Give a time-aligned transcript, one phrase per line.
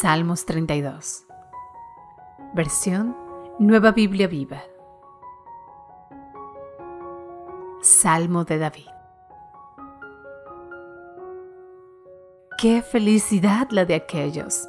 [0.00, 1.24] Salmos 32.
[2.52, 3.16] Versión
[3.60, 4.60] Nueva Biblia Viva.
[7.80, 8.88] Salmo de David.
[12.58, 14.68] Qué felicidad la de aquellos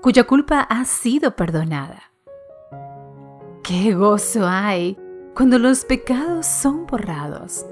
[0.00, 2.10] cuya culpa ha sido perdonada.
[3.62, 4.98] Qué gozo hay
[5.34, 7.66] cuando los pecados son borrados.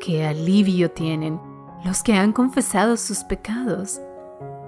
[0.00, 1.40] Qué alivio tienen
[1.84, 4.00] los que han confesado sus pecados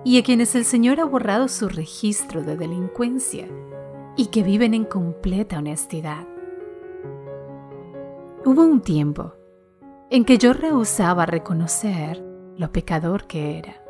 [0.05, 3.49] y a quienes el Señor ha borrado su registro de delincuencia
[4.17, 6.27] y que viven en completa honestidad.
[8.45, 9.33] Hubo un tiempo
[10.11, 12.23] en que yo rehusaba reconocer
[12.57, 13.83] lo pecador que era.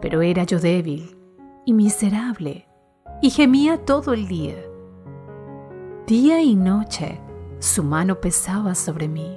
[0.00, 1.18] Pero era yo débil
[1.66, 2.66] y miserable
[3.20, 4.56] y gemía todo el día.
[6.06, 7.20] Día y noche
[7.58, 9.36] su mano pesaba sobre mí.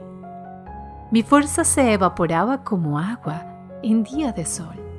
[1.11, 3.45] Mi fuerza se evaporaba como agua
[3.83, 4.90] en día de sol.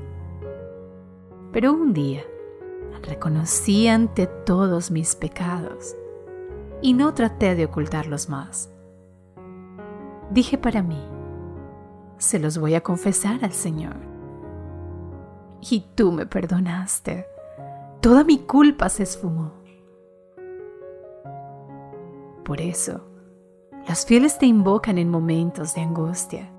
[1.52, 2.22] Pero un día
[3.02, 5.94] reconocí ante todos mis pecados
[6.80, 8.70] y no traté de ocultarlos más.
[10.30, 11.00] Dije para mí,
[12.16, 13.96] se los voy a confesar al Señor.
[15.60, 17.26] Y tú me perdonaste.
[18.00, 19.52] Toda mi culpa se esfumó.
[22.44, 23.04] Por eso,
[23.88, 26.50] los fieles te invocan en momentos de angustia.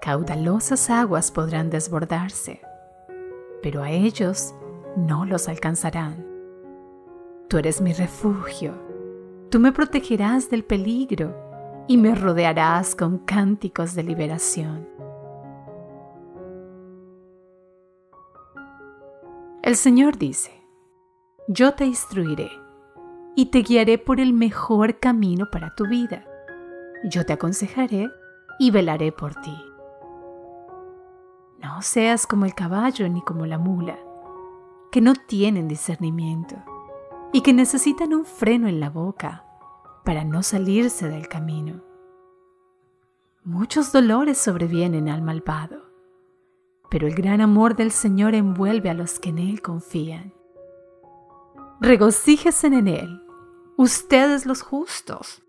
[0.00, 2.62] Caudalosas aguas podrán desbordarse
[3.62, 4.54] pero a ellos
[4.96, 6.26] no los alcanzarán.
[7.48, 8.74] Tú eres mi refugio,
[9.50, 11.34] tú me protegerás del peligro
[11.88, 14.88] y me rodearás con cánticos de liberación.
[19.62, 20.52] El Señor dice,
[21.48, 22.50] yo te instruiré
[23.36, 26.24] y te guiaré por el mejor camino para tu vida.
[27.04, 28.08] Yo te aconsejaré
[28.58, 29.69] y velaré por ti.
[31.80, 33.98] Seas como el caballo ni como la mula,
[34.92, 36.56] que no tienen discernimiento
[37.32, 39.44] y que necesitan un freno en la boca
[40.04, 41.82] para no salirse del camino.
[43.44, 45.90] Muchos dolores sobrevienen al malvado,
[46.90, 50.34] pero el gran amor del Señor envuelve a los que en Él confían.
[51.80, 53.22] Regocíjese en Él,
[53.78, 55.42] ustedes los justos,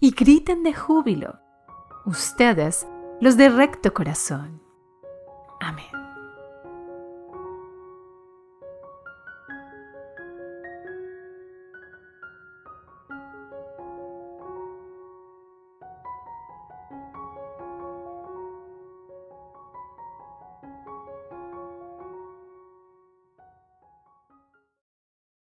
[0.00, 1.38] y griten de júbilo,
[2.06, 2.88] ustedes
[3.20, 4.63] los de recto corazón
[5.64, 5.93] Amén.